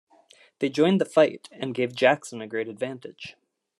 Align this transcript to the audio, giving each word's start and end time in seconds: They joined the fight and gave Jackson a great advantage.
They 0.57 0.69
joined 0.69 0.99
the 0.99 1.05
fight 1.05 1.47
and 1.51 1.75
gave 1.75 1.93
Jackson 1.93 2.41
a 2.41 2.47
great 2.47 2.67
advantage. 2.67 3.35